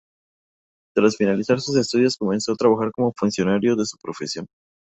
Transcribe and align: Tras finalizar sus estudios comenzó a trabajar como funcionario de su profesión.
Tras 0.95 1.15
finalizar 1.15 1.61
sus 1.61 1.75
estudios 1.75 2.17
comenzó 2.17 2.53
a 2.53 2.55
trabajar 2.55 2.91
como 2.91 3.13
funcionario 3.15 3.75
de 3.75 3.85
su 3.85 3.97
profesión. 4.01 4.47